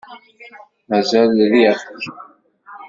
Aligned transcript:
Mazal 0.89 1.33
riɣ-k. 1.51 1.83